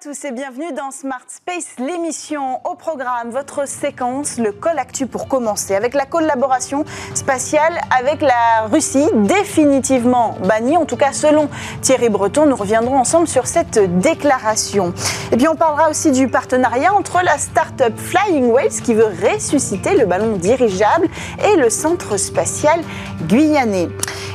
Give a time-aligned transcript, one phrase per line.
[0.00, 5.26] tous et bienvenue dans Smart Space, l'émission au programme, votre séquence, le col actu pour
[5.26, 11.48] commencer, avec la collaboration spatiale avec la Russie, définitivement bannie, en tout cas selon
[11.80, 14.92] Thierry Breton, nous reviendrons ensemble sur cette déclaration.
[15.32, 19.96] Et puis on parlera aussi du partenariat entre la start-up Flying Whales qui veut ressusciter
[19.96, 21.08] le ballon dirigeable
[21.44, 22.82] et le centre spatial
[23.22, 23.88] guyanais.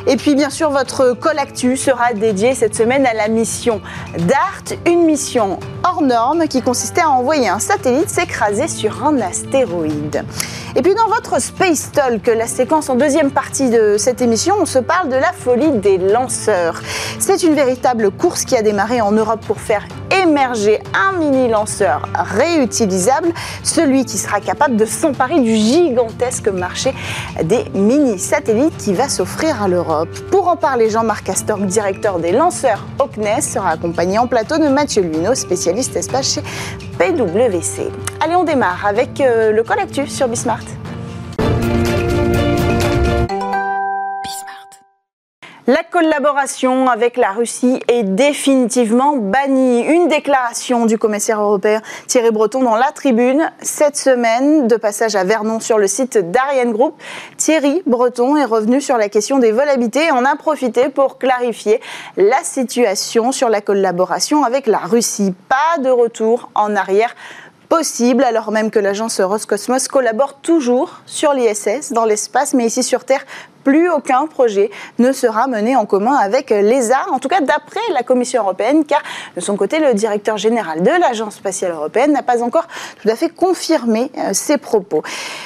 [0.05, 3.81] Et puis bien sûr, votre col actu sera dédié cette semaine à la mission
[4.17, 10.25] DART, une mission hors norme qui consistait à envoyer un satellite s'écraser sur un astéroïde.
[10.75, 14.65] Et puis dans votre Space Talk, la séquence en deuxième partie de cette émission, on
[14.65, 16.81] se parle de la folie des lanceurs.
[17.19, 19.85] C'est une véritable course qui a démarré en Europe pour faire
[20.23, 26.91] émerger un mini lanceur réutilisable, celui qui sera capable de s'emparer du gigantesque marché
[27.43, 30.09] des mini satellites qui va s'offrir à l'Europe.
[30.31, 34.69] Pour en parler, Jean-Marc Astorg, directeur des lanceurs au CNES, sera accompagné en plateau de
[34.69, 36.43] Mathieu Luino, spécialiste espace chez
[36.97, 37.91] PwC.
[38.23, 40.63] Allez, on démarre avec euh, le collectif sur Bismart.
[45.67, 49.81] La collaboration avec la Russie est définitivement bannie.
[49.81, 55.23] Une déclaration du commissaire européen Thierry Breton dans la tribune cette semaine, de passage à
[55.23, 57.01] Vernon sur le site d'Ariane Group.
[57.37, 61.79] Thierry Breton est revenu sur la question des volabilités et en a profité pour clarifier
[62.17, 65.33] la situation sur la collaboration avec la Russie.
[65.47, 67.15] Pas de retour en arrière
[67.75, 73.03] possible, alors même que l'agence Roscosmos collabore toujours sur l'ISS, dans l'espace, mais ici sur
[73.03, 73.25] Terre,
[73.63, 74.69] plus aucun projet
[74.99, 79.01] ne sera mené en commun avec l'ESA, en tout cas d'après la Commission européenne, car
[79.35, 82.67] de son côté, le directeur général de l'Agence spatiale européenne n'a pas encore
[83.01, 85.03] tout à fait confirmé euh, ses propos.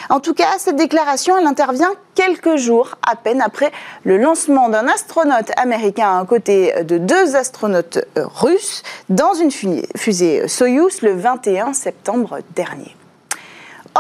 [0.10, 3.72] En tout cas, cette déclaration, elle intervient quelques jours à peine après
[4.04, 10.48] le lancement d'un astronaute américain à côté de deux astronautes euh, russes dans une fusée
[10.48, 12.97] Soyuz le 21 septembre dernier.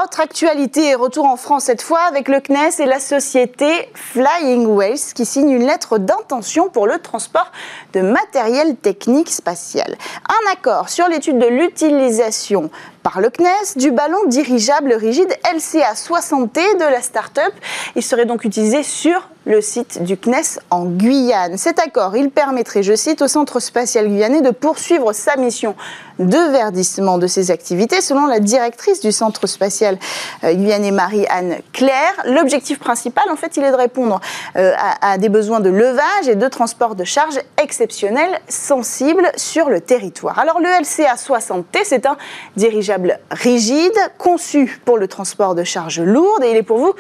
[0.04, 5.00] Autre actualité, retour en France cette fois avec le CNES et la société Flying Whales
[5.16, 7.52] qui signe une lettre d'intention pour le transport
[7.94, 9.98] de matériel technique spatial.
[10.30, 12.70] Un accord sur l'étude de l'utilisation
[13.08, 17.54] par le CNES du ballon dirigeable rigide LCA-60T de la start-up.
[17.96, 21.58] Il serait donc utilisé sur le site du CNES en Guyane.
[21.58, 25.74] Cet accord, il permettrait, je cite, au Centre spatial guyanais de poursuivre sa mission
[26.20, 29.98] de verdissement de ses activités, selon la directrice du Centre spatial
[30.44, 32.14] euh, guyanais, Marie-Anne Claire.
[32.26, 34.20] L'objectif principal, en fait, il est de répondre
[34.58, 39.70] euh, à, à des besoins de levage et de transport de charges exceptionnels sensibles sur
[39.70, 40.40] le territoire.
[40.40, 42.18] Alors, le LCA 60T, c'est un
[42.58, 42.97] dirigeable
[43.32, 46.94] rigide, conçu pour le transport de charges lourdes et il est pour vous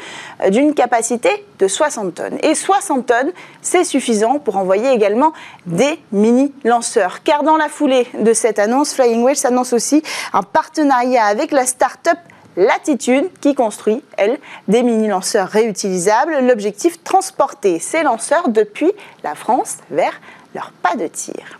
[0.43, 2.37] euh, d'une capacité de 60 tonnes.
[2.43, 3.31] Et 60 tonnes,
[3.61, 5.33] c'est suffisant pour envoyer également
[5.65, 7.23] des mini-lanceurs.
[7.23, 10.03] Car dans la foulée de cette annonce, Flying Whale s'annonce aussi
[10.33, 12.17] un partenariat avec la start-up
[12.57, 16.39] Latitude qui construit, elle, des mini-lanceurs réutilisables.
[16.41, 18.91] L'objectif, transporter ces lanceurs depuis
[19.23, 20.19] la France vers
[20.55, 21.56] leur pas de tir.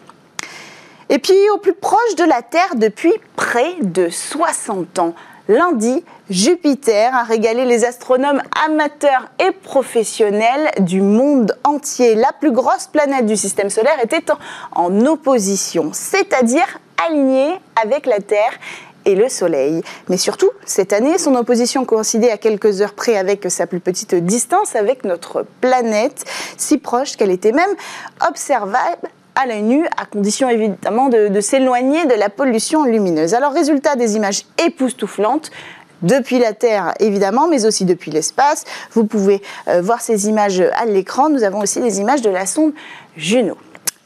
[1.09, 5.13] Et puis au plus proche de la Terre depuis près de 60 ans.
[5.47, 12.15] Lundi, Jupiter a régalé les astronomes amateurs et professionnels du monde entier.
[12.15, 14.25] La plus grosse planète du système solaire était
[14.73, 18.51] en, opposition, c'est-à-dire alignée avec la Terre
[19.05, 19.81] et le Soleil.
[20.09, 24.15] Mais surtout, cette année, son opposition coïncidait à quelques heures près avec sa plus petite
[24.15, 26.25] distance avec notre planète,
[26.57, 27.73] si proche qu'elle était même
[28.27, 33.33] observable à l'œil nu, à condition évidemment de, s'éloigner de la pollution lumineuse.
[33.33, 35.51] Alors résultat des images époustouflantes
[36.01, 38.65] depuis la Terre évidemment, mais aussi depuis l'espace.
[38.91, 41.29] Vous pouvez euh, voir ces images à l'écran.
[41.29, 42.73] Nous avons aussi des images de la sonde
[43.15, 43.57] Juno.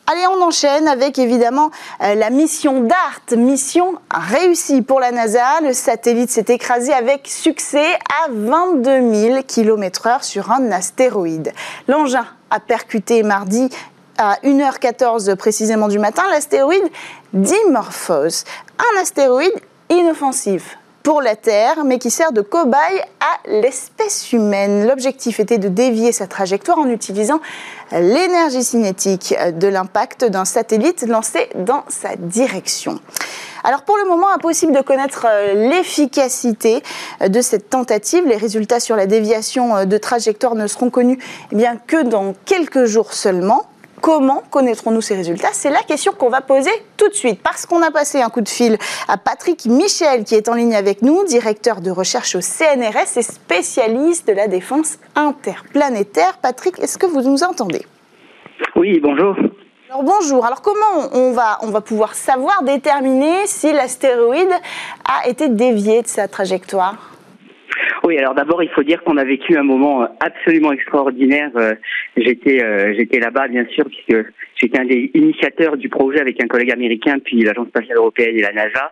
[0.08, 1.72] Allez, on enchaîne avec évidemment
[2.03, 5.62] euh, la mission DART, mission réussie pour la NASA.
[5.64, 7.94] Le satellite s'est écrasé avec succès
[8.25, 11.53] à 22 000 km/h sur un astéroïde.
[11.88, 13.70] L'engin a percuté mardi
[14.22, 16.88] à 1h14 précisément du matin l'astéroïde
[17.34, 18.46] Dimorphos,
[18.78, 19.53] un astéroïde
[19.90, 24.88] inoffensif pour la Terre, mais qui sert de cobaye à l'espèce humaine.
[24.88, 27.41] L'objectif était de dévier sa trajectoire en utilisant
[27.91, 33.00] l'énergie cinétique de l'impact d'un satellite lancé dans sa direction.
[33.64, 36.84] Alors pour le moment, impossible de connaître euh, l'efficacité
[37.28, 38.26] de cette tentative.
[38.28, 41.20] Les résultats sur la déviation de trajectoire ne seront connus
[41.52, 43.71] eh bien, que dans quelques jours seulement.
[44.02, 47.84] Comment connaîtrons-nous ces résultats C'est la question qu'on va poser tout de suite parce qu'on
[47.84, 51.24] a passé un coup de fil à Patrick Michel qui est en ligne avec nous,
[51.26, 56.40] directeur de recherche au CNRS et spécialiste de la défense interplanétaire.
[56.42, 57.86] Patrick, est-ce que vous nous entendez?
[58.76, 59.36] Oui, bonjour.
[59.92, 64.52] Alors bonjour, alors comment on va, on va pouvoir savoir déterminer si l'astéroïde
[65.06, 66.96] a été dévié de sa trajectoire?
[68.03, 71.52] Oui, alors d'abord, il faut dire qu'on a vécu un moment absolument extraordinaire.
[71.56, 71.76] Euh,
[72.18, 74.26] j'étais, euh, j'étais là-bas, bien sûr, puisque
[74.62, 78.42] J'étais un des initiateurs du projet avec un collègue américain, puis l'Agence spatiale européenne et
[78.42, 78.92] la NASA.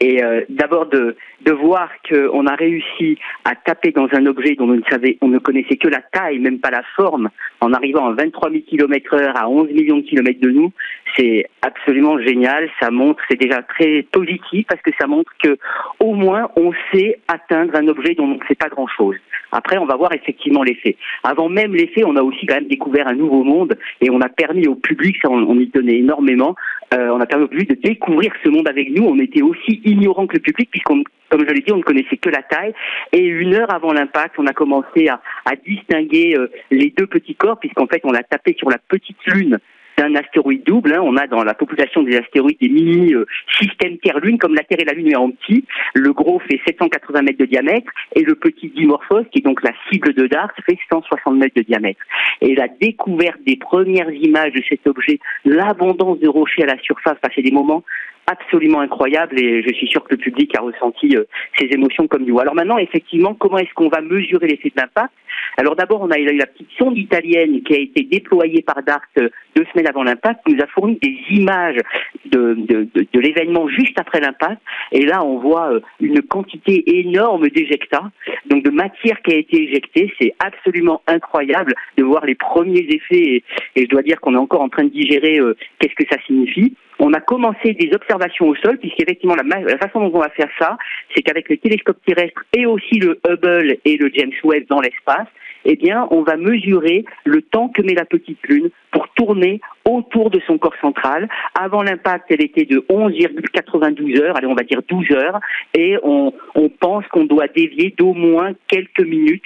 [0.00, 4.64] Et euh, d'abord de, de voir qu'on a réussi à taper dans un objet dont
[4.64, 7.28] on ne savait, on ne connaissait que la taille, même pas la forme,
[7.60, 10.72] en arrivant à 23 000 km heure à 11 millions de kilomètres de nous,
[11.16, 12.70] c'est absolument génial.
[12.80, 15.58] Ça montre, c'est déjà très positif parce que ça montre que
[15.98, 19.16] au moins on sait atteindre un objet dont on sait pas grand chose.
[19.52, 20.96] Après, on va voir effectivement l'effet.
[21.24, 24.28] Avant même l'effet, on a aussi quand même découvert un nouveau monde et on a
[24.28, 26.54] permis au public ça on, y tenait énormément.
[26.94, 29.04] Euh, on a permis au public de découvrir ce monde avec nous.
[29.04, 32.16] On était aussi ignorant que le public puisqu'on, comme je l'ai dit, on ne connaissait
[32.16, 32.74] que la taille.
[33.12, 35.20] Et une heure avant l'impact, on a commencé à,
[35.66, 39.58] distinguer euh, les deux petits corps puisqu'en fait on a tapé sur la petite lune
[40.00, 40.94] d'un astéroïde double.
[40.94, 41.00] Hein.
[41.02, 44.94] On a dans la population des astéroïdes des mini-systèmes Terre-Lune, comme la Terre et la
[44.94, 45.64] Lune est en petit.
[45.94, 49.72] Le gros fait 780 mètres de diamètre et le petit Dimorphos, qui est donc la
[49.90, 52.00] cible de DART, fait 160 mètres de diamètre.
[52.40, 57.18] Et la découverte des premières images de cet objet, l'abondance de rochers à la surface,
[57.34, 57.84] c'est des moments
[58.26, 61.24] absolument incroyables et je suis sûr que le public a ressenti euh,
[61.58, 62.38] ces émotions comme nous.
[62.38, 65.12] Alors maintenant, effectivement, comment est-ce qu'on va mesurer l'effet de l'impact?
[65.56, 69.02] Alors d'abord, on a eu la petite sonde italienne qui a été déployée par DART
[69.18, 71.80] euh, deux semaines avant l'impact, qui nous a fourni des images
[72.26, 74.60] de, de, l'événement juste après l'impact.
[74.92, 78.10] Et là, on voit euh, une quantité énorme d'éjecta,
[78.46, 80.12] donc de matière qui a été éjectée.
[80.20, 83.42] C'est absolument incroyable de voir les premiers effets.
[83.76, 86.20] Et, je dois dire qu'on est encore en train de digérer euh, qu'est-ce que ça
[86.26, 86.74] signifie.
[87.00, 90.50] On a commencé des observations au sol, puisqu'effectivement, la, la façon dont on va faire
[90.58, 90.76] ça,
[91.14, 95.26] c'est qu'avec le télescope terrestre et aussi le Hubble et le James Webb dans l'espace,
[95.64, 100.30] eh bien, on va mesurer le temps que met la petite lune pour tourner autour
[100.30, 101.28] de son corps central.
[101.58, 105.40] Avant l'impact, elle était de 11,92 heures, allez, on va dire 12 heures,
[105.74, 106.32] et on,
[106.80, 109.44] pense qu'on doit dévier d'au moins quelques minutes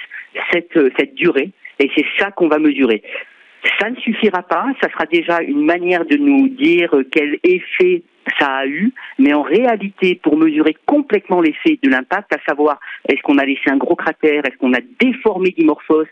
[0.51, 1.49] cette, cette durée,
[1.79, 3.01] et c'est ça qu'on va mesurer.
[3.79, 8.03] Ça ne suffira pas, ça sera déjà une manière de nous dire quel effet
[8.39, 13.21] ça a eu, mais en réalité, pour mesurer complètement l'effet de l'impact, à savoir est-ce
[13.21, 16.05] qu'on a laissé un gros cratère, est-ce qu'on a déformé Dimorphos,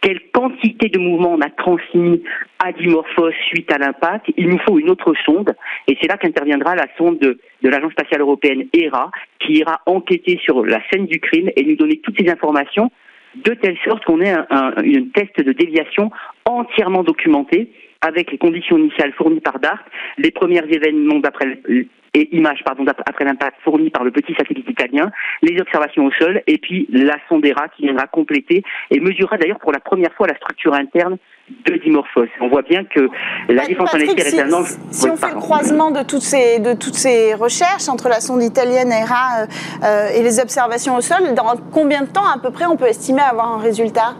[0.00, 2.22] quelle quantité de mouvement on a transmis
[2.58, 5.54] à Dimorphos suite à l'impact, il nous faut une autre sonde,
[5.86, 10.64] et c'est là qu'interviendra la sonde de, l'Agence spatiale européenne ERA, qui ira enquêter sur
[10.64, 12.90] la scène du crime et nous donner toutes ces informations
[13.36, 14.72] de telle sorte qu'on ait un,
[15.14, 16.10] test de déviation
[16.48, 19.80] entièrement documenté avec les conditions initiales fournies par DART,
[20.18, 21.60] les premiers événements d'après
[22.14, 25.10] et images pardon après l'impact fournies par le petit satellite italien,
[25.42, 29.72] les observations au sol et puis la sondera qui viendra compléter et mesurera d'ailleurs pour
[29.72, 31.18] la première fois la structure interne
[31.66, 32.26] de Dimorphos.
[32.40, 33.08] On voit bien que
[33.48, 34.68] la défense en est un angle.
[34.90, 38.42] Si on fait le croisement de toutes ces de toutes ces recherches entre la sonde
[38.42, 39.46] italienne ERA
[39.82, 42.86] euh, et les observations au sol, dans combien de temps à peu près on peut
[42.86, 44.14] estimer avoir un résultat?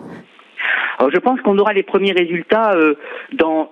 [0.99, 2.94] Alors je pense qu'on aura les premiers résultats euh,
[3.32, 3.70] dans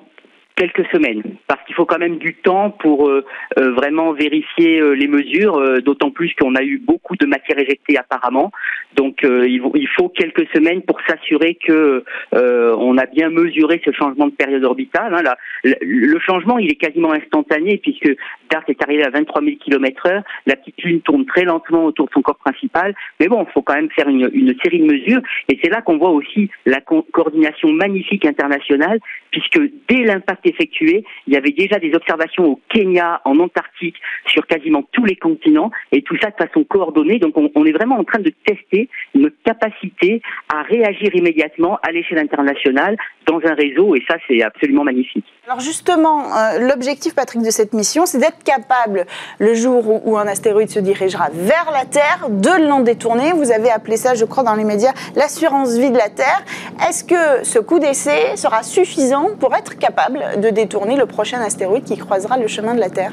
[0.54, 3.26] quelques semaines, parce qu'il faut quand même du temps pour euh,
[3.58, 8.50] euh, vraiment vérifier les mesures, d'autant plus qu'on a eu beaucoup de matière éjectée apparemment.
[8.94, 14.32] Donc il, faut quelques semaines pour s'assurer que on a bien mesuré ce changement de
[14.32, 15.14] période orbitale.
[15.14, 15.34] Hein.
[15.82, 18.16] le changement, il est quasiment instantané puisque
[18.50, 22.06] DART est arrivé à 23 000 km heure, la petite lune tourne très lentement autour
[22.06, 24.86] de son corps principal, mais bon, il faut quand même faire une, une série de
[24.86, 29.00] mesures, et c'est là qu'on voit aussi la coordination magnifique internationale,
[29.30, 34.46] puisque dès l'impact effectué, il y avait déjà des observations au Kenya, en Antarctique, sur
[34.46, 37.18] quasiment tous les continents, et tout ça de façon coordonnée.
[37.18, 40.22] Donc on, est vraiment en train de tester notre capacité
[40.52, 45.26] à réagir immédiatement à l'échelle internationale dans un réseau, et ça c'est absolument magnifique.
[45.48, 49.06] Alors justement, euh, l'objectif, Patrick, de cette mission, c'est d'être capable,
[49.38, 53.30] le jour où, un astéroïde se dirigera vers la Terre, de l'en détourner.
[53.30, 56.42] Vous avez appelé ça, je crois, dans les médias, l'assurance vie de la Terre.
[56.88, 61.84] Est-ce que ce coup d'essai sera suffisant pour être capable de détourner le prochain astéroïde
[61.84, 63.12] qui croisera le chemin de la Terre?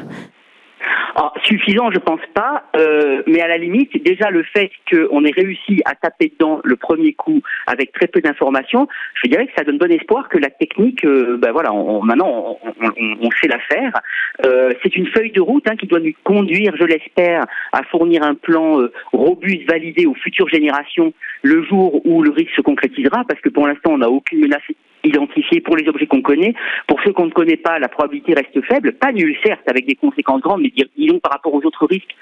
[1.16, 5.32] Alors, suffisant, je pense pas, euh, mais à la limite, déjà le fait qu'on ait
[5.32, 8.88] réussi à taper dedans le premier coup avec très peu d'informations,
[9.24, 12.58] je dirais que ça donne bon espoir que la technique, euh, ben voilà, on, maintenant
[13.22, 13.92] on, sait la faire.
[14.46, 18.24] Euh, c'est une feuille de route hein, qui doit nous conduire, je l'espère, à fournir
[18.24, 18.80] un plan
[19.12, 21.14] robuste, validé aux futures générations
[21.44, 24.64] le jour où le risque se concrétisera, parce que pour l'instant on n'a aucune menace
[25.04, 26.54] identifiée pour les objets qu'on connaît.
[26.88, 29.96] Pour ceux qu'on ne connaît pas, la probabilité reste faible, pas nulle certes, avec des
[29.96, 32.16] conséquences grandes, mais disons par rapport aux autres risques,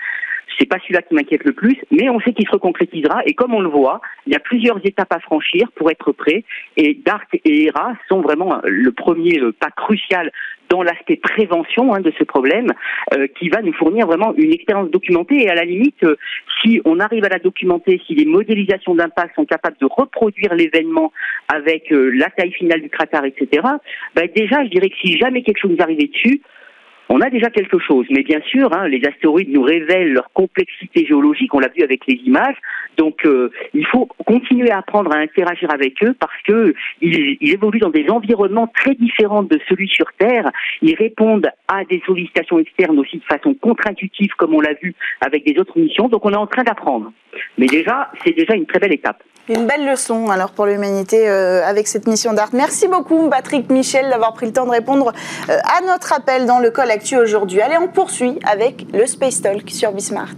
[0.57, 3.21] c'est pas celui-là qui m'inquiète le plus, mais on sait qu'il se concrétisera.
[3.25, 6.43] Et comme on le voit, il y a plusieurs étapes à franchir pour être prêt.
[6.77, 10.31] Et DART et ERA sont vraiment le premier pas crucial
[10.71, 12.71] dans l'aspect prévention hein, de ce problème,
[13.13, 15.43] euh, qui va nous fournir vraiment une expérience documentée.
[15.43, 16.15] Et à la limite, euh,
[16.61, 21.11] si on arrive à la documenter, si les modélisations d'impact sont capables de reproduire l'événement
[21.53, 23.63] avec euh, la taille finale du cratère, etc.,
[24.15, 26.41] ben déjà, je dirais que si jamais quelque chose nous arrivait dessus,
[27.13, 28.05] on a déjà quelque chose.
[28.09, 32.07] Mais bien sûr, hein, les astéroïdes nous révèlent leur complexité géologique, on l'a vu avec
[32.07, 32.55] les images.
[32.97, 37.79] Donc euh, il faut continuer à apprendre à interagir avec eux parce que ils, évoluent
[37.79, 40.49] dans des environnements très différents de celui sur Terre.
[40.81, 45.45] Ils répondent à des sollicitations externes aussi de façon contre-intuitive, comme on l'a vu avec
[45.45, 46.07] des autres missions.
[46.07, 47.11] Donc on est en train d'apprendre.
[47.57, 49.21] Mais déjà, c'est déjà une très belle étape.
[49.53, 52.49] Une belle leçon alors pour l'humanité euh, avec cette mission d'art.
[52.53, 55.11] Merci beaucoup Patrick Michel d'avoir pris le temps de répondre
[55.49, 57.59] euh, à notre appel dans le col actu aujourd'hui.
[57.59, 60.35] Allez, on poursuit avec le Space Talk sur Bismart.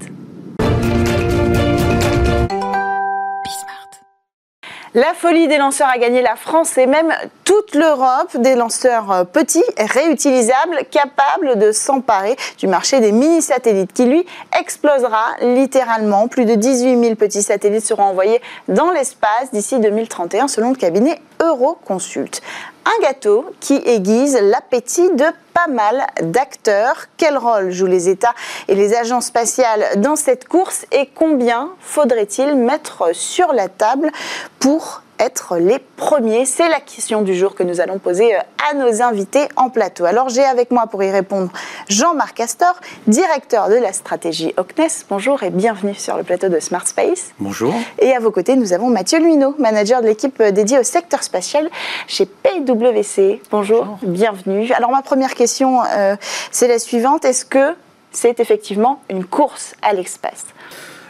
[4.96, 7.12] La folie des lanceurs a gagné la France et même
[7.46, 14.06] toute l'Europe, des lanceurs euh, petits, réutilisables, capables de s'emparer du marché des mini-satellites qui,
[14.06, 14.24] lui,
[14.60, 16.28] explosera littéralement.
[16.28, 21.20] Plus de 18 000 petits satellites seront envoyés dans l'espace d'ici 2031 selon le cabinet
[21.42, 22.44] Euroconsult.
[22.86, 27.06] Un gâteau qui aiguise l'appétit de pas mal d'acteurs.
[27.18, 28.34] Quel rôle jouent les États
[28.68, 34.12] et les agences spatiales dans cette course et combien faudrait-il mettre sur la table
[34.60, 38.40] pour être les premiers C'est la question du jour que nous allons poser euh,
[38.70, 40.06] à nos invités en plateau.
[40.06, 41.52] Alors j'ai avec moi pour y répondre
[41.90, 42.76] Jean-Marc Astor,
[43.08, 45.06] directeur de la stratégie OCNES.
[45.10, 47.32] Bonjour et bienvenue sur le plateau de Smart Space.
[47.40, 47.74] Bonjour.
[48.00, 51.24] Et à vos côtés, nous avons Mathieu Luino, manager de l'équipe euh, dédiée au secteur
[51.24, 51.70] spatial
[52.08, 53.42] chez PwC.
[53.52, 54.72] Bonjour, bienvenue.
[54.74, 56.16] Alors ma première question, euh,
[56.52, 57.26] c'est la suivante.
[57.26, 57.76] Est-ce que
[58.12, 60.46] c'est effectivement une course à l'espace?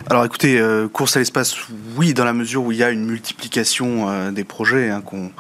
[0.10, 1.55] Alors écoutez, euh, course à l'espace,
[1.95, 5.31] oui, dans la mesure où il y a une multiplication euh, des projets hein, qu'on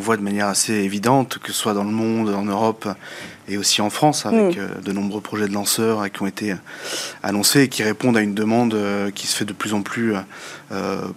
[0.00, 2.88] voit de manière assez évidente, que ce soit dans le monde, en Europe
[3.48, 4.60] et aussi en France, avec mm.
[4.60, 6.54] euh, de nombreux projets de lanceurs qui ont été
[7.22, 8.76] annoncés et qui répondent à une demande
[9.14, 10.14] qui se fait de plus en plus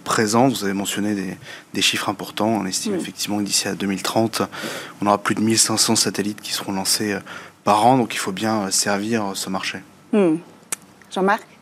[0.04, 0.54] présente.
[0.54, 1.36] Vous avez mentionné
[1.74, 2.48] des, chiffres importants.
[2.48, 3.00] On estime mm.
[3.00, 4.42] effectivement que d'ici à 2030,
[5.02, 7.16] on aura plus de 1500 satellites qui seront lancés
[7.62, 9.80] par an, donc il faut bien servir ce marché.
[10.12, 10.36] Mm.
[11.10, 11.55] Jean-Marc?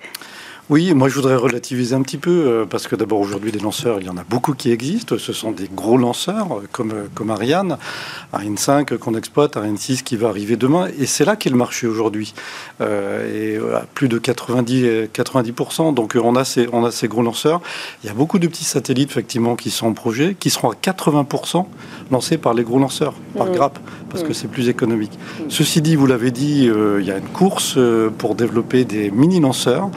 [0.71, 4.01] Oui, moi je voudrais relativiser un petit peu, euh, parce que d'abord aujourd'hui des lanceurs,
[4.01, 7.05] il y en a beaucoup qui existent, ce sont des gros lanceurs euh, comme, euh,
[7.15, 7.77] comme Ariane,
[8.33, 11.57] Ariane 5 qu'on exploite, Ariane 6 qui va arriver demain, et c'est là qu'est le
[11.57, 12.33] marché aujourd'hui,
[12.81, 17.61] et à plus de 90, 90%, donc on a, ces, on a ces gros lanceurs,
[18.03, 20.75] il y a beaucoup de petits satellites effectivement qui sont en projet, qui seront à
[20.75, 21.67] 80%
[22.11, 23.53] lancés par les gros lanceurs, par mmh.
[23.53, 23.79] grappe,
[24.15, 24.35] parce que mmh.
[24.35, 25.13] c'est plus économique.
[25.13, 25.43] Mmh.
[25.49, 27.77] Ceci dit, vous l'avez dit, il y a une course
[28.19, 29.91] pour développer des mini-lanceurs,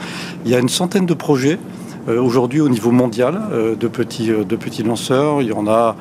[0.44, 4.30] il y a une centaine de projets euh, aujourd'hui au niveau mondial euh, de, petits,
[4.30, 5.42] euh, de petits lanceurs.
[5.42, 5.96] Il y en a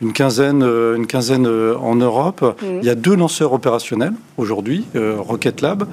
[0.00, 2.60] une quinzaine, une quinzaine en Europe.
[2.60, 5.84] Il y a deux lanceurs opérationnels aujourd'hui, Rocket Lab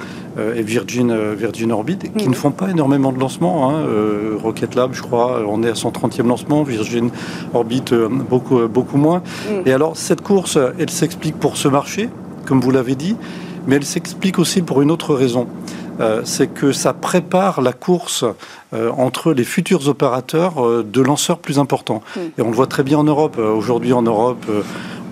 [0.56, 3.70] et Virgin, Virgin Orbit, qui ne font pas énormément de lancements.
[3.70, 3.86] Hein.
[4.42, 7.12] Rocket Lab, je crois, on est à son 30e lancement, Virgin
[7.54, 7.84] Orbit,
[8.28, 9.22] beaucoup, beaucoup moins.
[9.68, 12.10] Et alors, cette course, elle s'explique pour ce marché,
[12.48, 13.16] comme vous l'avez dit,
[13.68, 15.46] mais elle s'explique aussi pour une autre raison.
[16.00, 18.24] Euh, c'est que ça prépare la course
[18.74, 22.02] euh, entre les futurs opérateurs euh, de lanceurs plus importants.
[22.16, 22.20] Hmm.
[22.38, 23.38] Et on le voit très bien en Europe.
[23.38, 24.46] Aujourd'hui en Europe,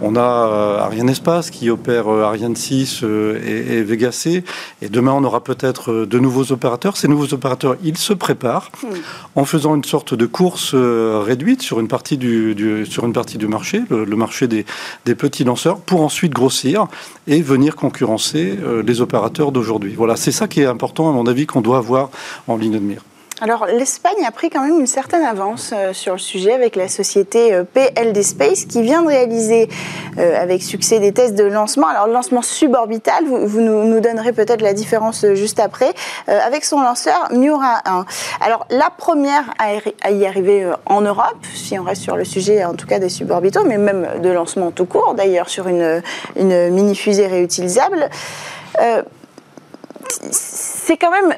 [0.01, 4.43] on a Ariane Espace qui opère Ariane 6 et, Vega C.
[4.81, 6.97] Et demain, on aura peut-être de nouveaux opérateurs.
[6.97, 8.87] Ces nouveaux opérateurs, ils se préparent hmm.
[9.35, 13.47] en faisant une sorte de course réduite sur une partie du, sur une partie du
[13.47, 14.65] marché, le, marché des,
[15.05, 16.87] des, petits lanceurs, pour ensuite grossir
[17.27, 19.95] et venir concurrencer les opérateurs d'aujourd'hui.
[19.95, 22.09] Voilà, c'est ça qui est important, à mon avis, qu'on doit avoir
[22.47, 23.01] en ligne de mire.
[23.39, 26.87] Alors l'Espagne a pris quand même une certaine avance euh, sur le sujet avec la
[26.87, 29.69] société euh, PLD Space qui vient de réaliser
[30.17, 31.87] euh, avec succès des tests de lancement.
[31.87, 35.93] Alors le lancement suborbital, vous, nous, donnerez peut-être la différence juste après,
[36.27, 38.05] avec son lanceur Miura 1.
[38.41, 42.73] Alors la première à y arriver en Europe, si on reste sur le sujet en
[42.73, 46.01] tout cas des suborbitaux, mais même de lancement tout court d'ailleurs sur une,
[46.35, 48.09] une mini-fusée réutilisable.
[50.31, 51.35] c'est quand même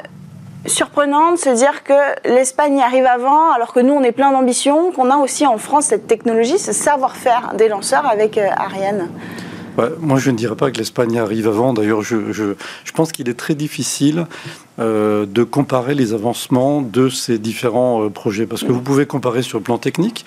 [0.66, 4.92] surprenant de se dire que l'Espagne arrive avant, alors que nous, on est plein d'ambition,
[4.92, 9.10] qu'on a aussi en France cette technologie, ce savoir-faire des lanceurs avec euh, Ariane.
[10.00, 11.74] moi, je ne dirais pas que l'Espagne arrive avant.
[11.74, 12.54] D'ailleurs, je,
[12.94, 14.26] pense qu'il est très difficile
[14.80, 18.46] de comparer les avancements de ces différents projets.
[18.46, 20.26] Parce que vous pouvez comparer sur le plan technique,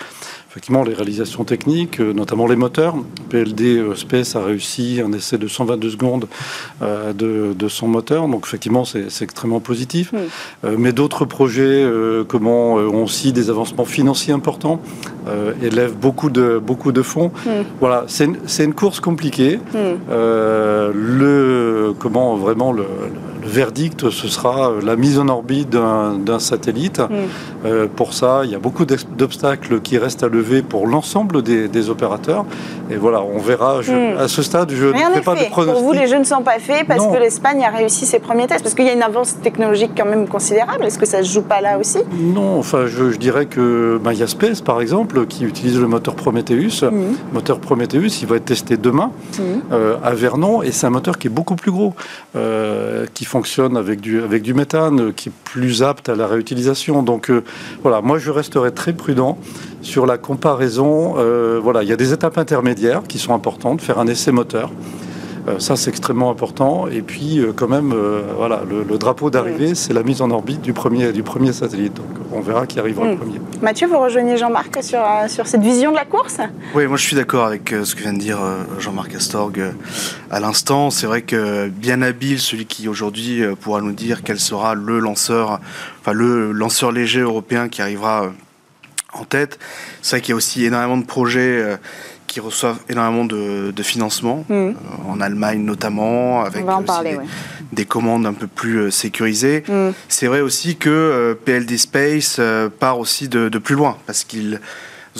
[0.52, 2.94] effectivement les réalisations techniques, euh, notamment les moteurs.
[3.30, 6.28] PLD euh, Space a réussi un essai de 122 secondes
[6.82, 10.12] euh, de, son moteur, donc effectivement c'est extrêmement positif.
[10.62, 11.86] Mais d'autres projets,
[12.28, 14.82] comment ont aussi des avancements financiers importants,
[15.62, 17.30] élèvent beaucoup de, beaucoup de fonds.
[17.80, 18.26] Voilà, c'est
[18.64, 19.58] une, course compliquée.
[20.10, 27.00] Le, comment vraiment le le verdict, ce sera euh, la mise en orbite d'un satellite.
[27.00, 27.12] Mm.
[27.64, 31.90] Euh, pour ça, il y a beaucoup d'obstacles qui restent à lever pour l'ensemble des,
[31.90, 32.44] opérateurs.
[32.90, 33.80] Et voilà, on verra.
[33.80, 34.18] Mm.
[34.18, 35.74] À ce stade, je ne fais pas de pronostic.
[35.74, 38.46] Pour vous, les jeux ne sont pas faits parce que l'Espagne a réussi ses premiers
[38.46, 38.62] tests.
[38.62, 40.84] Parce qu'il y a une avance technologique quand même considérable.
[40.84, 41.98] Est-ce que ça se joue pas là aussi?
[42.18, 46.82] Non, enfin, je, dirais que y a Space, par exemple, qui utilise le moteur Prometheus.
[46.82, 47.14] Mm.
[47.32, 49.10] moteur Prometheus, il va être testé demain
[49.72, 50.62] euh, à Vernon.
[50.62, 51.94] Et c'est un moteur qui est beaucoup plus gros,
[53.14, 57.02] qui fonctionne avec du, avec du méthane, qui est plus apte à la réutilisation.
[57.02, 57.42] Donc euh,
[57.82, 59.38] voilà, moi je resterai très prudent
[59.80, 61.14] sur la comparaison.
[61.16, 64.70] Euh, voilà, il y a des étapes intermédiaires qui sont importantes, faire un essai moteur.
[65.48, 66.86] Euh, ça, c'est extrêmement important.
[66.86, 70.60] Et puis, euh, quand même, euh, voilà, le, drapeau d'arrivée, c'est la mise en orbite
[70.60, 71.94] du premier, du premier satellite.
[71.94, 73.40] Donc, on verra qui arrivera le premier.
[73.60, 76.38] Mathieu, vous rejoignez Jean-Marc sur, sur cette vision de la course?
[76.74, 78.38] Oui, moi, je suis d'accord avec ce que vient de dire
[78.78, 79.60] Jean-Marc Astorg
[80.30, 80.90] à l'instant.
[80.90, 85.60] C'est vrai que bien habile, celui qui aujourd'hui pourra nous dire quel sera le lanceur,
[86.00, 88.32] enfin, le lanceur léger européen qui arrivera
[89.12, 89.58] en tête.
[90.00, 91.78] C'est vrai qu'il y a aussi énormément de projets
[92.32, 94.52] qui reçoivent énormément de, financement, mm.
[94.54, 94.72] euh,
[95.06, 96.64] en Allemagne notamment, avec
[97.72, 99.64] des, commandes un peu plus euh, sécurisées.
[99.68, 99.90] Mm.
[100.08, 102.40] C'est vrai aussi que euh, PLD Space
[102.80, 104.60] part aussi de, de plus loin, parce qu'ils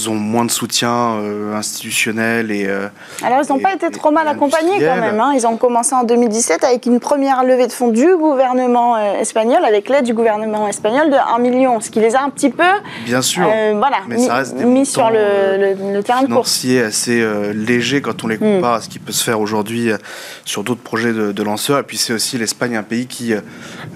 [0.09, 2.67] ont moins de soutien euh, institutionnel et.
[2.67, 2.89] Euh,
[3.23, 5.21] Alors, ils n'ont pas été trop mal accompagnés quand même.
[5.21, 5.33] Hein.
[5.35, 9.65] Ils ont commencé en 2017 avec une première levée de fonds du gouvernement euh, espagnol,
[9.65, 12.63] avec l'aide du gouvernement espagnol de 1 million, ce qui les a un petit peu.
[13.05, 13.47] Bien sûr.
[13.77, 16.65] voilà, mais mis, ça reste mis sur le, le, terrain de course.
[16.65, 18.57] assez léger quand on les hmm.
[18.57, 19.91] compare à ce qui peut se faire aujourd'hui
[20.45, 21.79] sur d'autres projets de, lanceurs.
[21.81, 23.35] Et puis, c'est aussi l'Espagne, un pays qui,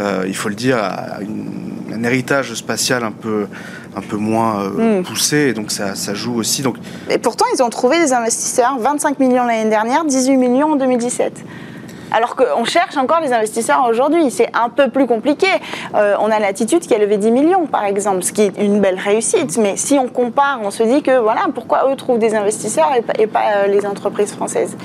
[0.01, 1.19] il faut le dire, a
[1.93, 3.47] un héritage spatial un peu
[3.97, 5.03] un peu moins euh, hmm.
[5.03, 6.63] poussé, et donc ça, ça, joue aussi.
[6.63, 6.77] Donc...
[7.11, 11.43] Et pourtant, ils ont trouvé des investisseurs, 25 millions l'année dernière, 18 millions en 2017.
[12.13, 14.31] Alors qu'on cherche encore les investisseurs aujourd'hui.
[14.31, 15.49] C'est un peu plus compliqué.
[15.95, 18.81] Euh, on a l'attitude qui a levé 10 millions, par exemple, ce qui est une
[18.81, 19.59] belle réussite.
[19.59, 23.27] Mais si on compare, on se dit que voilà, pourquoi eux trouvent des investisseurs et
[23.27, 24.77] pas, euh, les entreprises françaises?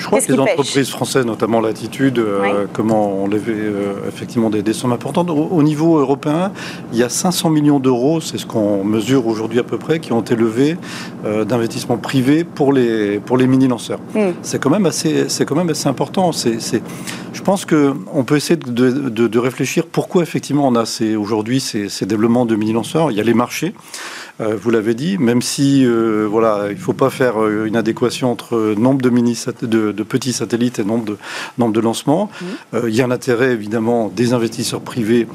[0.00, 4.72] Je crois que les entreprises françaises, notamment l'attitude, euh, comment on levait euh, effectivement des,
[4.72, 5.28] sommes importantes.
[5.30, 6.52] Au, niveau européen,
[6.92, 10.12] il y a 500 millions d'euros, c'est ce qu'on mesure aujourd'hui à peu près, qui
[10.12, 10.76] ont été levés
[11.24, 14.00] euh, d'investissements privés pour les, pour les mini-lanceurs.
[14.14, 14.30] Hmm.
[14.42, 16.32] C'est quand, même assez, quand même assez important.
[16.32, 16.58] C'est,
[17.32, 20.84] je pense qu'on peut essayer de, de, réfléchir pourquoi effectivement on a
[21.18, 23.10] aujourd'hui ces, ces développements de mini-lanceurs.
[23.10, 23.74] Il y a les marchés.
[24.40, 27.76] Euh, vous l'avez dit, même si euh, voilà, il ne faut pas faire euh, une
[27.76, 31.16] adéquation entre nombre de, mini de, de petits satellites et nombre de,
[31.58, 32.30] nombre de lancements.
[32.40, 32.76] Mmh.
[32.88, 35.26] il y a un intérêt évidemment des investisseurs privés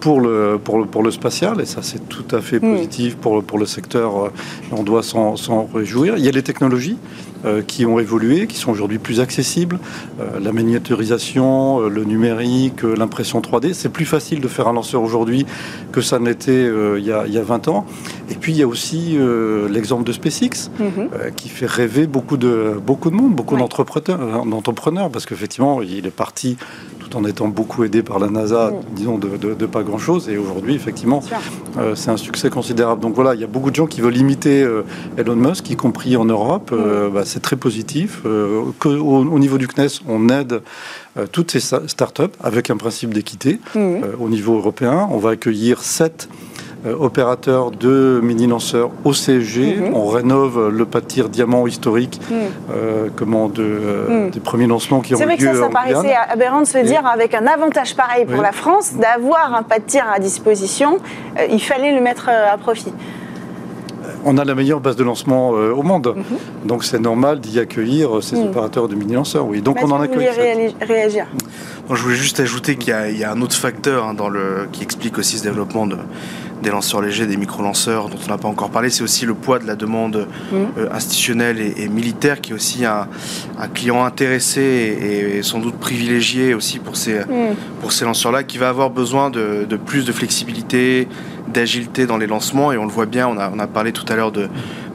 [0.00, 2.74] pour, le, pour, le, pour le spatial, et ça c'est tout à fait mmh.
[2.74, 4.30] positif pour, pour le secteur,
[4.72, 6.16] on doit s'en réjouir.
[6.18, 6.98] Il y a les technologies.
[7.44, 9.78] Euh, qui ont évolué, qui sont aujourd'hui plus accessibles.
[10.18, 15.02] Euh, la miniaturisation, euh, le numérique, l'impression 3D, c'est plus facile de faire un lanceur
[15.02, 15.44] aujourd'hui
[15.92, 17.84] que ça n'était il, y a 20 ans.
[18.30, 19.18] Et puis il y a aussi
[19.68, 21.08] l'exemple de SpaceX, mhm.
[21.36, 26.56] qui fait rêver beaucoup de, beaucoup de monde, beaucoup d'entrepreneurs, parce qu'effectivement, il est parti
[27.14, 30.28] tout en étant beaucoup aidé par la NASA, disons, de, pas grand-chose.
[30.28, 31.22] Et aujourd'hui, effectivement,
[31.94, 33.00] c'est un succès considérable.
[33.00, 34.66] Donc voilà, il y a beaucoup de gens qui veulent imiter
[35.16, 36.74] Elon Musk, y compris en Europe.
[37.12, 38.22] Bah, c'est très positif.
[38.26, 40.62] Euh, au, niveau du CNES, on aide
[41.16, 43.60] euh, toutes ces startups avec un principe d'équité.
[43.74, 43.78] Mmh.
[43.78, 46.28] Euh, au niveau européen, on va accueillir sept
[46.84, 49.76] opérateurs de mini-lanceurs au CSG.
[49.76, 49.94] Mmh.
[49.94, 52.34] On rénove le pas de tir diamant historique mmh.
[53.16, 55.20] comment de, des premiers lancements qui ont lieu.
[55.20, 58.42] C'est vrai que ça, ça paraissait aberrant de se dire, avec un avantage pareil pour
[58.42, 60.98] la France, d'avoir un pas de tir à disposition,
[61.50, 62.92] il fallait le mettre à profit
[64.24, 66.14] on a la meilleure base de lancement euh, au monde.
[66.16, 66.66] Mhm.
[66.66, 68.48] Donc c'est normal d'y accueillir euh, ces mhm.
[68.48, 69.46] opérateurs de mini-lanceurs.
[69.46, 69.60] Oui.
[69.60, 70.28] Donc on en accueille.
[70.80, 71.26] réagir
[71.88, 75.18] Je voulais juste ajouter qu'il y, a un autre facteur hein, dans le, qui explique
[75.18, 75.96] aussi ce développement de,
[76.64, 78.90] des lanceurs légers, des micro-lanceurs dont on n'a pas encore parlé.
[78.90, 83.06] C'est aussi le poids de la demande euh, institutionnelle et, militaire qui est aussi un,
[83.74, 87.20] client intéressé et, sans doute privilégié aussi pour ces,
[87.80, 91.06] pour ces lanceurs-là qui va avoir besoin de, de plus de flexibilité,
[91.48, 92.72] d'agilité dans les lancements.
[92.72, 94.48] Et on le voit bien, on a, on a parlé tout à l'heure de,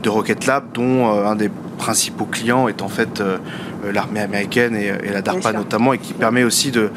[0.04, 3.24] de, Rocket Lab dont euh, un des principaux clients est en fait
[3.94, 6.90] l'armée américaine et, la DARPA notamment, et qui permet aussi de,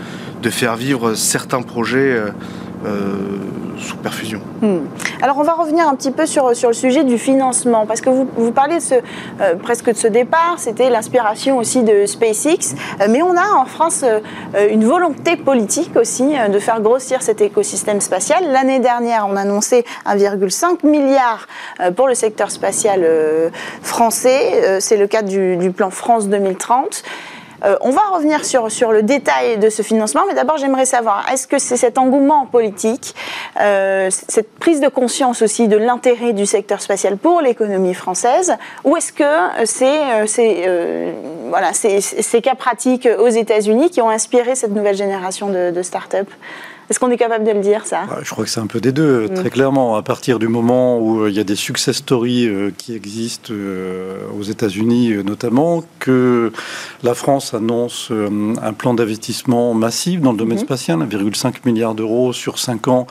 [0.42, 2.18] de faire vivre certains projets
[3.78, 4.40] sous perfusion.
[4.60, 4.80] Hmm.
[5.20, 8.10] Alors on va revenir un petit peu sur, sur le sujet du financement, parce que
[8.10, 13.22] vous, vous parlez euh, presque de ce départ, c'était l'inspiration aussi de SpaceX, euh, mais
[13.22, 14.20] on a en France euh,
[14.70, 18.44] une volonté politique aussi de faire grossir cet écosystème spatial.
[18.50, 21.46] L'année dernière, on a annoncé 1,5 milliard
[21.96, 23.06] pour le secteur spatial
[23.82, 27.02] français, c'est le du, du plan France 2030.
[27.64, 31.46] Euh, on va revenir sur, le détail de ce financement, mais d'abord j'aimerais savoir, est-ce
[31.46, 33.14] que c'est cet engouement politique,
[33.61, 38.96] euh, cette prise de conscience aussi de l'intérêt du secteur spatial pour l'économie française, ou
[38.96, 40.01] est-ce que c'est
[40.66, 41.12] euh,
[41.72, 46.29] ces cas pratiques aux États-Unis qui ont inspiré cette nouvelle génération de, de start-up?
[46.92, 48.02] Est-ce qu'on est capable de le dire, ça?
[48.22, 49.35] Je crois que c'est un peu des deux, mm.
[49.35, 49.96] très clairement.
[49.96, 53.50] À partir du moment où euh, il y a des success stories euh, qui existent
[53.50, 56.52] euh, aux États-Unis notamment, que
[57.02, 60.64] la France annonce un plan d'investissement massif dans le domaine mm-hmm.
[60.64, 63.07] spatial, 1,5 milliard d'euros sur 5 ans,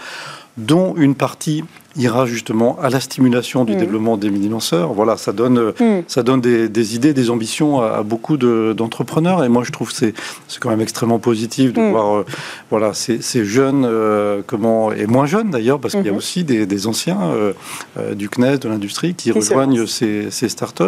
[0.57, 1.63] dont une partie
[1.97, 3.77] ira justement à la stimulation du mm.
[3.77, 4.93] développement des mini-lanceurs.
[4.93, 6.03] Voilà, ça donne, mm.
[6.07, 9.43] ça donne des, idées, des ambitions à, beaucoup d'entrepreneurs.
[9.43, 10.13] et moi, je trouve que c'est
[10.59, 11.91] quand même extrêmement positif de mm.
[11.91, 12.25] voir euh,
[12.69, 16.17] voilà, ces, jeunes, euh, comment, et moins jeunes d'ailleurs, parce qu'il y a mm-hmm.
[16.17, 20.83] aussi des, anciens euh, du CNES, de l'industrie, qui, rejoignent ces, ces startups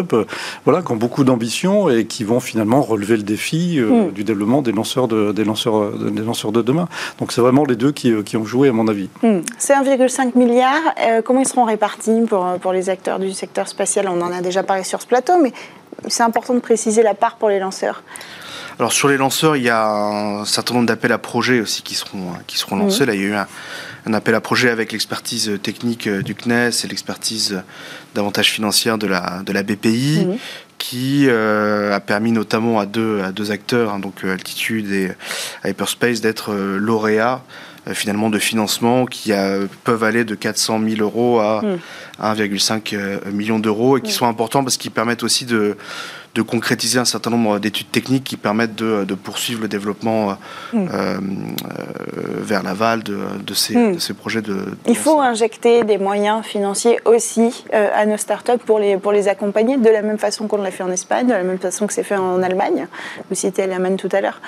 [0.66, 3.80] voilà, qui ont beaucoup d'ambition et qui vont finalement relever le défi
[4.14, 6.88] du développement des lanceurs de, des lanceurs, des lanceurs de demain.
[7.20, 9.10] Donc c'est vraiment les deux qui, qui ont joué, à mon avis.
[9.58, 10.93] C'est 1,5 milliard.
[11.00, 14.08] Euh, comment ils seront répartis pour, pour les acteurs du secteur spatial?
[14.08, 15.54] On en a déjà parlé sur ce plateau, mais
[16.08, 18.04] c'est important de préciser la part pour les lanceurs.
[18.80, 21.94] Alors sur les lanceurs, il y a un certain nombre d'appels à projets aussi qui
[21.94, 23.06] seront, qui seront lancés.
[23.06, 26.88] Là, il y a eu un, appel à projet avec l'expertise technique du CNES et
[26.88, 27.62] l'expertise
[28.16, 30.28] davantage financière de la, de la BPI,
[30.84, 35.12] qui euh, a permis notamment à deux, à deux acteurs, hein, donc euh, Altitude et
[35.64, 37.42] Hyperspace, d'être lauréats
[37.88, 39.34] euh, finalement de financement qui
[39.84, 41.62] peuvent aller de 400 000 euros à
[42.22, 42.98] 1,5 hmm.
[42.98, 45.76] euh, million d'euros et qui sont importants parce qu'ils permettent aussi de
[46.36, 50.34] de concrétiser un certain nombre d'études techniques qui permettent de, de poursuivre le développement euh,
[50.74, 50.88] hmm.
[50.90, 51.18] euh,
[52.40, 54.66] vers l'aval de, de, ces, de, ces, projets de...
[54.88, 59.28] Il faut injecter des moyens financiers aussi euh, à nos startups pour les, pour les
[59.28, 61.94] accompagner, de la même façon qu'on l'a fait en Espagne, de la même façon que
[61.94, 62.88] c'est fait en Allemagne.
[63.30, 64.42] Vous citez Allemagne tout à l'heure.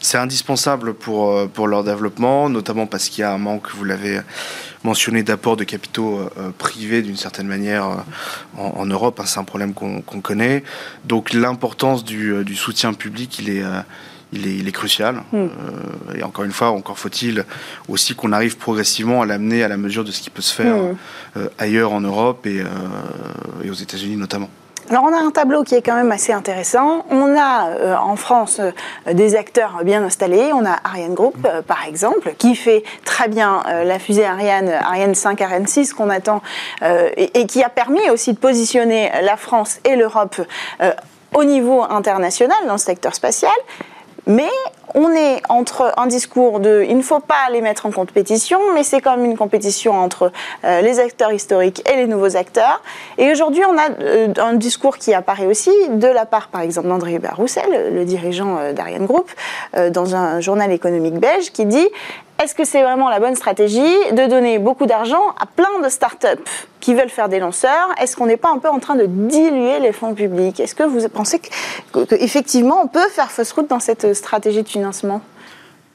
[0.00, 4.20] C'est indispensable pour, pour leur développement, notamment parce qu'il y a un manque, vous l'avez
[4.84, 7.96] mentionné d'apport de capitaux euh, euh, privés d'une certaine manière euh,
[8.56, 9.20] en, Europe.
[9.20, 10.62] Hein, c'est un problème qu'on connaît.
[11.04, 13.62] Donc l'importance du, soutien public, il est
[14.30, 15.22] il est, crucial.
[15.32, 15.46] Hmm.
[16.14, 17.46] et encore une fois, encore faut-il
[17.88, 20.76] aussi qu'on arrive progressivement à l'amener à la mesure de ce qui peut se faire
[20.76, 21.48] hmm.
[21.58, 22.62] ailleurs en Europe et
[23.70, 24.50] aux États-Unis notamment.
[24.90, 27.04] Alors on a un tableau qui est quand même assez intéressant.
[27.10, 30.50] On a euh, en France euh, des acteurs bien installés.
[30.54, 35.14] On a Ariane Group euh, par exemple qui fait très bien la fusée Ariane, Ariane
[35.14, 36.40] 5, Ariane 6 qu'on attend
[36.82, 40.40] et, qui a permis aussi de positionner la France et l'Europe
[41.34, 43.52] au niveau international dans le secteur spatial.
[44.26, 44.50] Mais
[44.94, 48.82] on est entre un discours de il ne faut pas les mettre en compétition, mais
[48.82, 50.32] c'est comme une compétition entre
[50.64, 52.82] euh, les acteurs historiques et les nouveaux acteurs.
[53.18, 56.88] Et aujourd'hui, on a euh, un discours qui apparaît aussi de la part, par exemple,
[56.88, 59.30] d'André Hubert Roussel, le dirigeant euh, d'Ariane Group,
[59.90, 61.88] dans un journal économique belge, qui dit
[62.40, 66.44] est-ce que c'est vraiment la bonne stratégie de donner beaucoup d'argent à plein de startups
[66.78, 67.88] qui veulent faire des lanceurs?
[68.00, 70.60] Est-ce qu'on n'est pas un peu en train de diluer les fonds publics?
[70.60, 71.40] Est-ce que vous pensez
[71.92, 75.20] qu'effectivement on peut faire fausse route dans cette stratégie de financement?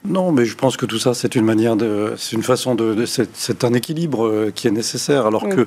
[0.05, 3.05] Non, mais je pense que tout ça, c'est une manière de, c'est une façon de,
[3.05, 5.25] c'est un équilibre euh, qui est nécessaire.
[5.25, 5.65] Alors que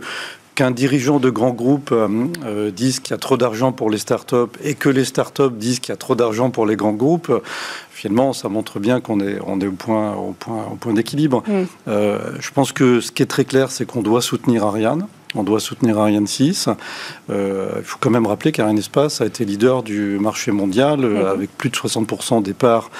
[0.57, 2.09] qu'un dirigeant de grand groupe euh,
[2.45, 5.81] euh, dise qu'il y a trop d'argent pour les startups et que les startups disent
[5.81, 7.31] qu'il y a trop d'argent pour les grands groupes,
[7.91, 11.45] finalement, ça montre bien qu'on est, on est au point, au point, au point d'équilibre.
[11.89, 15.07] Euh, je pense que ce qui est très clair, c'est qu'on doit soutenir Ariane.
[15.37, 16.69] On doit soutenir Ariane 6.
[17.29, 17.35] il
[17.85, 21.27] faut quand même rappeler qu'Ariane Espace a été leader du marché mondial mm.
[21.27, 22.91] avec plus de 60% des parts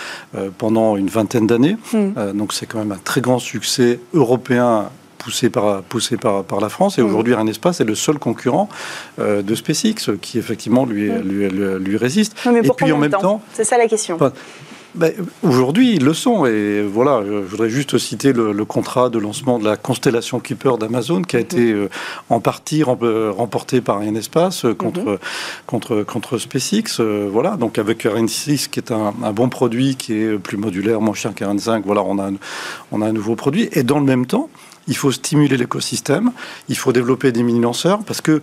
[0.59, 1.77] pendant une vingtaine d'années.
[1.93, 2.33] Mm.
[2.35, 4.91] donc c'est quand même un très grand succès européen
[5.27, 6.99] poussé par, poussé par, par la France.
[6.99, 7.07] Et mmh.
[7.07, 8.69] aujourd'hui, Arianespace est le seul concurrent
[9.19, 11.19] euh, de SpaceX qui, effectivement, lui, mmh.
[11.23, 11.49] lui,
[11.81, 12.37] lui, résiste.
[12.47, 14.19] mais et puis en même temps, c'est ça la question.
[14.97, 16.47] Ben, aujourd'hui, ils le sont.
[16.47, 21.23] Et voilà, je voudrais juste citer le, contrat de lancement de la constellation Kuiper d'Amazon
[21.23, 21.77] qui a été mmh.
[21.77, 21.89] euh,
[22.31, 25.19] en partie remporté par Arianespace euh, contre,
[25.67, 27.01] contre, contre SpaceX.
[27.31, 31.01] voilà, donc avec Ariane 6 qui est un, un, bon produit qui est plus modulaire,
[31.01, 31.85] moins cher qu'Ariane 5.
[31.85, 32.31] Voilà, on a,
[32.91, 33.69] on a un nouveau produit.
[33.73, 34.49] Et dans le même temps,
[34.89, 36.33] il faut stimuler l'écosystème,
[36.69, 38.41] il faut développer des mini-lanceurs, parce que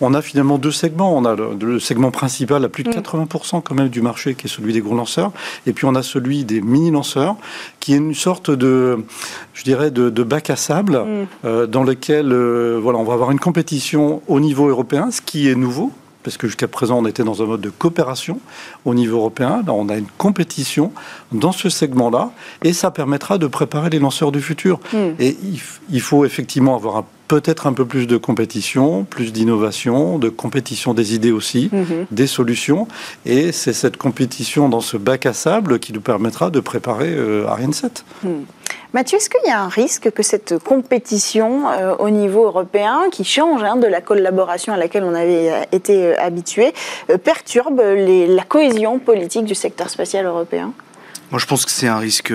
[0.00, 1.16] on a finalement deux segments.
[1.16, 3.62] On a le, segment principal à plus de 80% mm.
[3.62, 5.32] quand même du marché, qui est celui des gros lanceurs,
[5.66, 7.36] et puis on a celui des mini-lanceurs,
[7.80, 8.98] qui est une sorte de,
[9.54, 11.26] je dirais, de, bac à sable, mm.
[11.44, 15.48] euh, dans lequel euh, voilà, on va avoir une compétition au niveau européen, ce qui
[15.48, 15.92] est nouveau
[16.26, 18.40] parce que jusqu'à présent, on était dans un mode de coopération
[18.84, 19.62] au niveau européen.
[19.64, 20.90] Là, on a une compétition
[21.30, 22.32] dans ce segment-là,
[22.64, 24.80] et ça permettra de préparer les lanceurs du futur.
[24.92, 25.10] Hmm.
[25.20, 25.36] Et
[25.88, 31.14] il, faut effectivement avoir peut-être un peu plus de compétition, plus d'innovation, de compétition des
[31.14, 32.06] idées aussi, hmm.
[32.10, 32.88] des solutions.
[33.24, 37.46] Et c'est cette compétition dans ce bac à sable qui nous permettra de préparer euh,
[37.46, 38.04] Ariane 7.
[38.96, 43.24] Mathieu, est-ce qu'il y a un risque que cette compétition euh, au niveau européen, qui
[43.24, 46.72] change hein, de la collaboration à laquelle on avait euh, été euh, habitué,
[47.22, 50.72] perturbe la cohésion politique du secteur spatial européen?
[51.30, 52.32] Moi, je pense que c'est un risque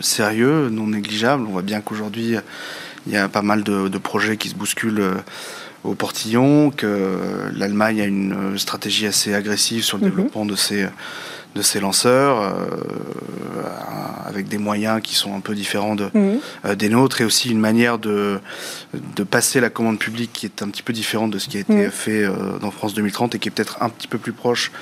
[0.00, 1.44] sérieux, non négligeable.
[1.48, 2.36] On voit bien qu'aujourd'hui,
[3.06, 5.04] il y a pas mal de, projets qui se bousculent
[5.84, 7.18] au portillon, que
[7.54, 10.10] l'Allemagne a une stratégie assez agressive sur le mhm.
[10.10, 10.86] développement de ces
[11.54, 12.66] de ces lanceurs, euh,
[14.26, 16.40] avec des moyens qui sont un peu différents de, mhm.
[16.64, 18.40] euh, des nôtres, et aussi une manière de,
[19.16, 21.60] de passer la commande publique qui est un petit peu différente de ce qui a
[21.60, 21.90] été mhm.
[21.90, 24.72] fait euh, dans France 2030 et qui est peut-être un petit peu plus proche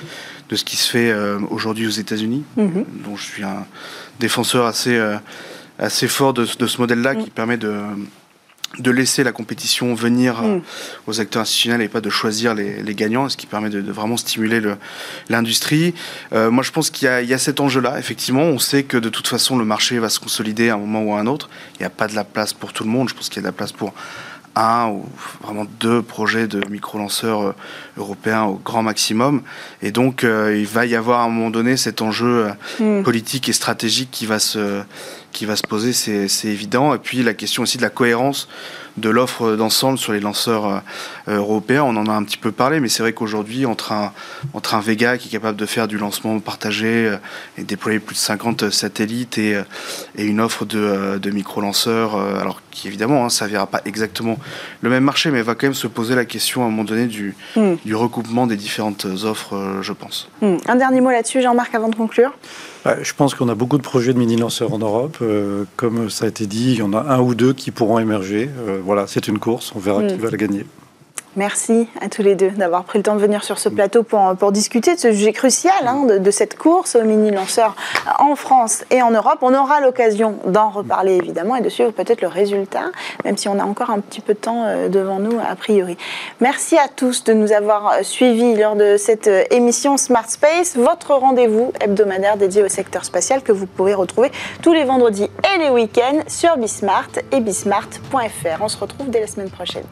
[0.49, 1.13] de ce qui se fait
[1.49, 3.65] aujourd'hui aux États-Unis, dont je suis un
[4.19, 5.01] défenseur assez,
[5.79, 7.73] assez fort de, de ce modèle-là qui permet de
[8.79, 10.61] de laisser la compétition venir mm.
[11.07, 14.61] aux acteurs institutionnels et pas de choisir les, gagnants, ce qui permet de, vraiment stimuler
[15.29, 15.93] l'industrie.
[16.33, 17.99] Euh, moi, je pense qu'il y, a cet enjeu-là.
[17.99, 21.03] Effectivement, on sait que de toute façon, le marché va se consolider à un moment
[21.03, 21.49] ou à un autre.
[21.75, 23.09] Il n'y a pas de la place pour tout le monde.
[23.09, 23.93] Je pense qu'il y a de la place pour
[24.55, 25.05] un ou
[25.41, 27.55] vraiment deux projets de micro-lanceurs euh,
[27.97, 29.41] européens au grand maximum.
[29.81, 32.47] Et donc, euh, il va y avoir à un moment donné cet enjeu
[32.79, 33.03] mm.
[33.03, 34.83] politique et stratégique qui va se
[35.33, 36.93] qui va se poser, c'est évident.
[36.93, 38.47] Et puis la question aussi de la cohérence
[38.97, 41.83] de l'offre d'ensemble sur les lanceurs euh, européens.
[41.83, 44.11] On en a un petit peu parlé, mais c'est vrai qu'aujourd'hui, entre un,
[44.81, 47.17] Vega qui est capable de faire du lancement partagé euh,
[47.57, 49.63] et déployer plus de 50 satellites et, euh,
[50.17, 54.37] une offre de, de micro-lanceurs, alors qui évidemment, hein, ça ne verra pas exactement
[54.81, 57.05] le même marché, mais va quand même se poser la question à un moment donné
[57.05, 57.75] du, hmm.
[57.85, 60.29] du recoupement des différentes offres, je pense.
[60.41, 60.57] Hmm.
[60.67, 62.31] Un dernier mot là-dessus, Jean-Marc, avant de conclure
[63.01, 65.23] je pense qu'on a beaucoup de projets de mini-lanceurs en Europe.
[65.77, 68.49] comme ça a été dit, il y en a un ou deux qui pourront émerger
[68.83, 70.17] voilà, c'est une course, on verra qui hmm.
[70.17, 70.65] va la gagner.
[71.35, 74.35] Merci à tous les deux d'avoir pris le temps de venir sur ce plateau pour,
[74.37, 77.75] pour discuter de ce sujet crucial, hein, de, cette course au mini-lanceur
[78.19, 79.39] en France et en Europe.
[79.41, 82.91] On aura l'occasion d'en reparler évidemment et de suivre peut-être le résultat,
[83.25, 85.97] même si on a encore un petit peu de temps euh, devant nous a priori.
[86.39, 91.15] Merci à tous de nous avoir suivis lors de cette euh, émission Smart Space, votre
[91.15, 95.23] rendez-vous hebdomadaire dédié au secteur spatial que vous pourrez retrouver tous les vendredis
[95.55, 98.61] et les week-ends sur Bismart et bismart.fr.
[98.61, 99.85] On se retrouve dès la semaine prochaine.